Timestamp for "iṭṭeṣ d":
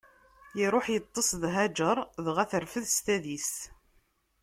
0.97-1.43